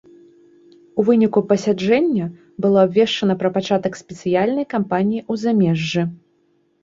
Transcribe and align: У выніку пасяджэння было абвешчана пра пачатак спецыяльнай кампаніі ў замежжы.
У 1.01 1.03
выніку 1.09 1.39
пасяджэння 1.49 2.25
было 2.65 2.79
абвешчана 2.87 3.33
пра 3.43 3.49
пачатак 3.57 3.93
спецыяльнай 4.01 4.65
кампаніі 4.75 5.21
ў 5.31 5.45
замежжы. 5.45 6.03